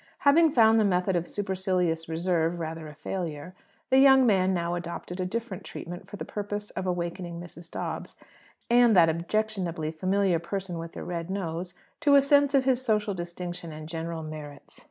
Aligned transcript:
Having 0.17 0.53
found 0.53 0.79
the 0.79 0.83
method 0.83 1.15
of 1.15 1.27
supercilious 1.27 2.09
reserve 2.09 2.57
rather 2.59 2.87
a 2.87 2.95
failure, 2.95 3.53
the 3.91 3.99
young 3.99 4.25
man 4.25 4.51
now 4.51 4.73
adopted 4.73 5.19
a 5.19 5.27
different 5.27 5.63
treatment 5.63 6.09
for 6.09 6.17
the 6.17 6.25
purpose 6.25 6.71
of 6.71 6.87
awaking 6.87 7.39
Mrs. 7.39 7.69
Dobbs, 7.69 8.15
and 8.67 8.95
that 8.97 9.09
objectionably 9.09 9.91
familiar 9.91 10.39
person 10.39 10.79
with 10.79 10.93
the 10.93 11.03
red 11.03 11.29
nose, 11.29 11.75
to 11.99 12.15
a 12.15 12.21
sense 12.23 12.55
of 12.55 12.65
his 12.65 12.81
social 12.83 13.13
distinction 13.13 13.71
and 13.71 13.87
general 13.87 14.23
merits. 14.23 14.79